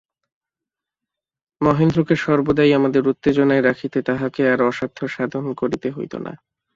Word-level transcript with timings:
মহেন্দ্রকে 1.61 2.15
সর্বদাই 2.15 2.71
আমোদের 2.73 3.03
উত্তেজনায় 3.07 3.63
রাখিতে 3.63 3.99
তাহাকে 4.01 4.41
আর 4.49 4.59
অসাধ্যসাধন 4.61 5.45
করিতে 5.53 5.87
হইত 5.91 6.13
না। 6.25 6.33